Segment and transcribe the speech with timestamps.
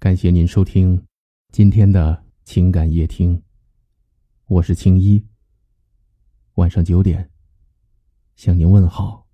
[0.00, 1.04] 感谢您收听
[1.52, 3.42] 今天的情感夜听，
[4.46, 5.26] 我是青衣。
[6.54, 7.28] 晚上九点
[8.36, 9.26] 向您问好。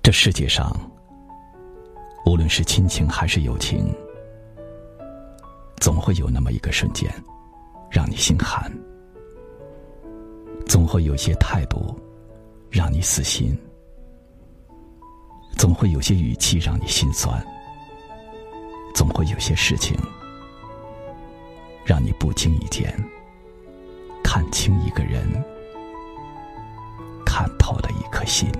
[0.00, 0.72] 这世界上，
[2.40, 3.94] 无论是亲情还是友情，
[5.76, 7.12] 总会有那么一个瞬间，
[7.90, 8.72] 让你心寒；
[10.66, 11.94] 总会有些态度，
[12.70, 13.54] 让你死心；
[15.58, 17.38] 总会有些语气让你心酸；
[18.94, 19.94] 总会有些事情，
[21.84, 22.90] 让你不经意间
[24.24, 25.30] 看清一个人，
[27.22, 28.50] 看透了一颗心。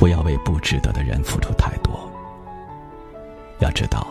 [0.00, 2.10] 不要为不值得的人付出太多。
[3.58, 4.06] 要知道，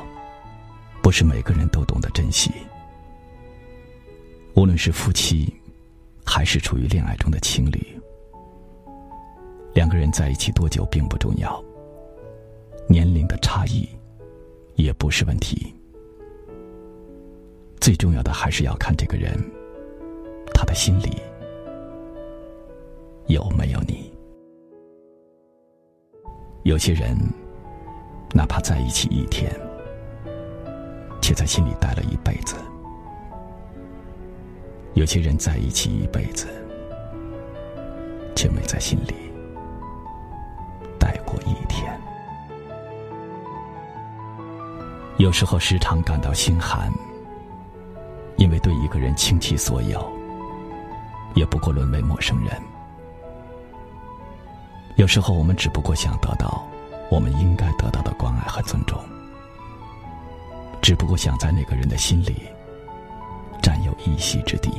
[1.02, 2.52] 不是每个人都懂得珍惜。
[4.53, 5.52] 无论是夫妻，
[6.23, 7.99] 还是处于恋爱中的情侣，
[9.73, 11.59] 两个人在一起多久并不重要，
[12.88, 13.89] 年龄的差异
[14.75, 15.73] 也不是问题。
[17.81, 19.36] 最重要的还是要看这个人，
[20.53, 21.17] 他的心里
[23.25, 24.08] 有没有你。
[26.63, 27.17] 有些人，
[28.33, 29.49] 哪怕在一起一天，
[31.21, 32.55] 却在心里待了一辈子；
[34.93, 36.47] 有些人在一起一辈子，
[38.35, 39.15] 却没在心里
[40.99, 41.97] 待过一天。
[45.17, 46.91] 有时候时常感到心寒，
[48.35, 50.11] 因为对一个人倾其所有，
[51.35, 52.52] 也不过沦为陌生人。
[55.00, 56.67] 有时候，我们只不过想得到
[57.09, 59.02] 我们应该得到的关爱和尊重，
[60.81, 62.36] 只不过想在那个人的心里
[63.61, 64.70] 占有一席之地，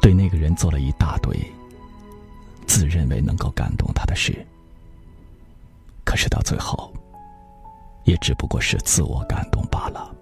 [0.00, 1.36] 对那个人做了一大堆
[2.64, 4.46] 自认为能够感动他的事，
[6.04, 6.94] 可是到最后，
[8.04, 10.14] 也只不过是自我感动罢了。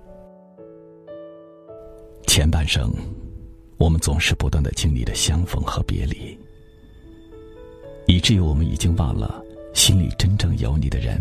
[2.26, 2.90] 前半生，
[3.76, 6.34] 我们总是不断的经历着相逢和别离。
[8.06, 9.42] 以至于我们已经忘了，
[9.74, 11.20] 心里真正有你的人，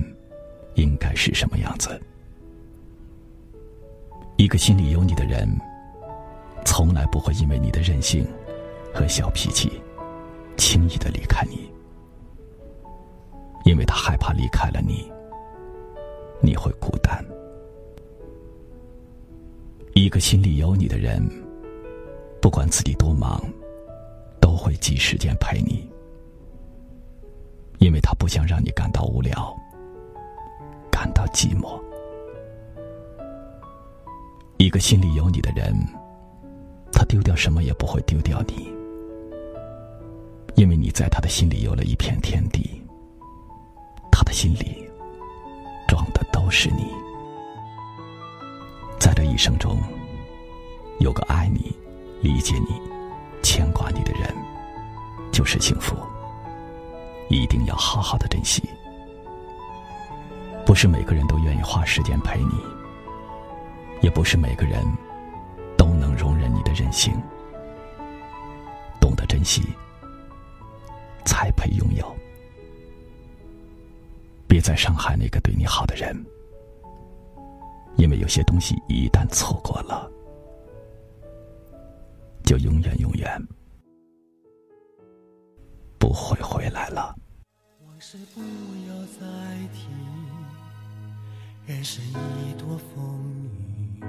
[0.76, 2.00] 应该是什么样子。
[4.38, 5.48] 一个心里有你的人，
[6.66, 8.28] 从来不会因为你的任性
[8.94, 9.72] 和小脾气，
[10.58, 11.70] 轻易的离开你，
[13.64, 15.12] 因为他害怕离开了你，
[16.42, 17.24] 你会孤单。
[19.94, 21.22] 一个心里有你的人，
[22.42, 23.40] 不管自己多忙，
[24.40, 25.91] 都会挤时间陪你。
[27.82, 29.58] 因为他不想让你感到无聊，
[30.92, 31.82] 感到寂寞。
[34.58, 35.76] 一个心里有你的人，
[36.94, 38.72] 他丢掉什么也不会丢掉你，
[40.54, 42.80] 因为你在他的心里有了一片天地，
[44.12, 44.88] 他的心里
[45.88, 46.86] 装的都是你。
[49.00, 49.80] 在这一生中，
[51.00, 51.76] 有个爱你、
[52.22, 52.80] 理解你、
[53.42, 54.32] 牵挂你的人，
[55.32, 55.96] 就是幸福。
[57.32, 58.62] 一定要好好的珍惜。
[60.66, 62.54] 不是每个人都愿意花时间陪你，
[64.02, 64.86] 也不是每个人
[65.78, 67.14] 都能容忍你的任性。
[69.00, 69.64] 懂得珍惜，
[71.26, 72.16] 才配拥有。
[74.48, 76.16] 别再伤害那个对你好的人，
[77.96, 80.10] 因为有些东西一旦错过了，
[82.44, 83.42] 就永远永远
[85.98, 87.16] 不会回来了。
[88.04, 88.42] 是不
[88.90, 89.28] 要再
[89.72, 89.86] 提，
[91.68, 93.22] 人生已多风
[94.02, 94.04] 雨，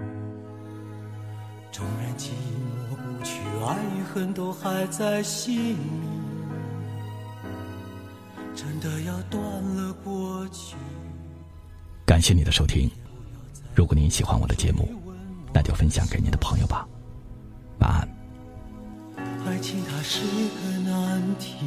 [1.70, 2.30] 纵然寂
[2.88, 5.76] 寞不去，爱与恨都还在心里。
[8.56, 9.42] 真的要断
[9.76, 10.74] 了过去。
[12.06, 12.90] 感谢你的收听，
[13.74, 14.88] 如果您喜欢我的节目，
[15.52, 16.88] 那就分享给您的朋友吧。
[17.80, 18.08] 晚安。
[19.46, 21.66] 爱情它是个难题。